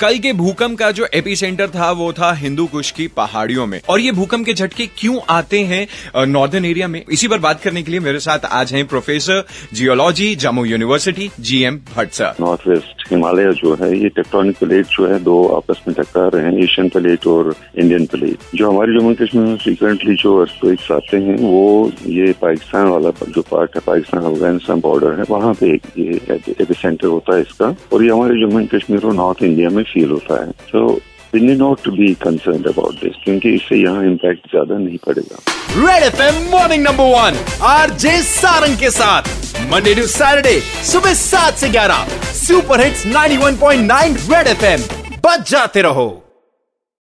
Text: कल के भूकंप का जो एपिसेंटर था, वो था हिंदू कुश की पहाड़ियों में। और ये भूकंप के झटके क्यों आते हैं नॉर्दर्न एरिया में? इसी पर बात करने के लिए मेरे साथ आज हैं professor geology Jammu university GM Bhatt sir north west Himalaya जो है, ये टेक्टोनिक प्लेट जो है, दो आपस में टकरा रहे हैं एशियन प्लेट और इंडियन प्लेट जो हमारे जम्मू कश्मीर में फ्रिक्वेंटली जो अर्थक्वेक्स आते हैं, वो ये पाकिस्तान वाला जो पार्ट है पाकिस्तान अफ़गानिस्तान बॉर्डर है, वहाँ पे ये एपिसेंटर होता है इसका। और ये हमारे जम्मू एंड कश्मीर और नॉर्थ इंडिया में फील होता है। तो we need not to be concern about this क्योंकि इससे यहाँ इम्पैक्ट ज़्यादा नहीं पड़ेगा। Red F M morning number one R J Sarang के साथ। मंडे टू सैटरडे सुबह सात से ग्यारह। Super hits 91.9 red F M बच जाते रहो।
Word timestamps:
कल 0.00 0.18
के 0.18 0.32
भूकंप 0.32 0.78
का 0.78 0.90
जो 0.90 1.06
एपिसेंटर 1.14 1.68
था, 1.68 1.90
वो 1.92 2.12
था 2.12 2.32
हिंदू 2.32 2.64
कुश 2.66 2.90
की 2.90 3.06
पहाड़ियों 3.16 3.66
में। 3.66 3.80
और 3.88 4.00
ये 4.00 4.12
भूकंप 4.12 4.46
के 4.46 4.54
झटके 4.54 4.86
क्यों 4.98 5.18
आते 5.28 5.60
हैं 5.62 6.26
नॉर्दर्न 6.26 6.64
एरिया 6.64 6.88
में? 6.88 7.02
इसी 7.12 7.28
पर 7.28 7.38
बात 7.38 7.60
करने 7.62 7.82
के 7.82 7.90
लिए 7.90 8.00
मेरे 8.00 8.18
साथ 8.20 8.44
आज 8.52 8.72
हैं 8.72 8.86
professor 8.86 9.44
geology 9.74 10.34
Jammu 10.36 10.64
university 10.64 11.30
GM 11.40 11.78
Bhatt 11.96 12.12
sir 12.12 12.34
north 12.40 12.66
west 12.68 13.04
Himalaya 13.10 13.52
जो 13.52 13.74
है, 13.74 13.92
ये 13.98 14.08
टेक्टोनिक 14.08 14.58
प्लेट 14.58 14.86
जो 14.86 15.06
है, 15.06 15.18
दो 15.24 15.44
आपस 15.56 15.80
में 15.88 15.94
टकरा 15.98 16.26
रहे 16.34 16.44
हैं 16.46 16.62
एशियन 16.64 16.88
प्लेट 16.88 17.26
और 17.26 17.54
इंडियन 17.78 18.06
प्लेट 18.06 18.38
जो 18.54 18.70
हमारे 18.70 18.98
जम्मू 18.98 19.14
कश्मीर 19.14 19.46
में 19.46 19.56
फ्रिक्वेंटली 19.56 20.14
जो 20.14 20.36
अर्थक्वेक्स 20.40 20.90
आते 20.92 21.16
हैं, 21.18 21.36
वो 21.38 21.92
ये 22.08 22.32
पाकिस्तान 22.42 22.86
वाला 22.88 23.10
जो 23.28 23.42
पार्ट 23.50 23.76
है 23.76 23.82
पाकिस्तान 23.86 24.22
अफ़गानिस्तान 24.24 24.80
बॉर्डर 24.80 25.18
है, 25.18 25.24
वहाँ 25.30 25.54
पे 25.54 25.72
ये 25.98 26.20
एपिसेंटर 26.60 27.06
होता 27.06 27.36
है 27.36 27.42
इसका। 27.42 27.74
और 27.92 28.04
ये 28.04 28.10
हमारे 28.10 28.40
जम्मू 28.40 28.60
एंड 28.60 28.68
कश्मीर 28.74 29.06
और 29.06 29.14
नॉर्थ 29.14 29.42
इंडिया 29.42 29.68
में 29.70 29.83
फील 29.84 30.10
होता 30.10 30.40
है। 30.42 30.50
तो 30.72 30.88
we 31.34 31.40
need 31.40 31.58
not 31.58 31.82
to 31.84 31.90
be 31.92 32.12
concern 32.22 32.64
about 32.64 32.94
this 32.94 33.16
क्योंकि 33.24 33.54
इससे 33.54 33.76
यहाँ 33.76 34.04
इम्पैक्ट 34.06 34.50
ज़्यादा 34.50 34.78
नहीं 34.78 34.98
पड़ेगा। 35.06 35.38
Red 35.76 36.02
F 36.02 36.22
M 36.22 36.42
morning 36.50 36.82
number 36.82 37.04
one 37.14 37.38
R 37.68 37.90
J 37.90 38.20
Sarang 38.22 38.78
के 38.78 38.90
साथ। 38.90 39.22
मंडे 39.72 39.94
टू 39.94 40.06
सैटरडे 40.08 40.58
सुबह 40.92 41.14
सात 41.14 41.54
से 41.54 41.68
ग्यारह। 41.70 42.06
Super 42.34 42.80
hits 42.80 43.06
91.9 43.06 44.16
red 44.32 44.46
F 44.48 44.64
M 44.64 44.80
बच 45.26 45.50
जाते 45.50 45.82
रहो। 45.82 46.23